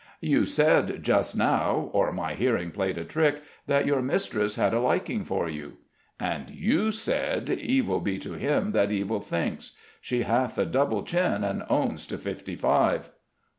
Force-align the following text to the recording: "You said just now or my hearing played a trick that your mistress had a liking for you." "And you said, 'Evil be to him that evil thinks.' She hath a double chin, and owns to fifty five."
"You 0.21 0.47
said 0.47 1.03
just 1.03 1.37
now 1.37 1.91
or 1.93 2.11
my 2.11 2.33
hearing 2.33 2.71
played 2.71 2.97
a 2.97 3.05
trick 3.05 3.43
that 3.67 3.85
your 3.85 4.01
mistress 4.01 4.55
had 4.55 4.73
a 4.73 4.79
liking 4.79 5.23
for 5.23 5.47
you." 5.47 5.73
"And 6.19 6.49
you 6.49 6.91
said, 6.91 7.51
'Evil 7.51 7.99
be 7.99 8.17
to 8.17 8.33
him 8.33 8.71
that 8.71 8.89
evil 8.89 9.19
thinks.' 9.19 9.75
She 10.01 10.23
hath 10.23 10.57
a 10.57 10.65
double 10.65 11.03
chin, 11.03 11.43
and 11.43 11.61
owns 11.69 12.07
to 12.07 12.17
fifty 12.17 12.55
five." 12.55 13.11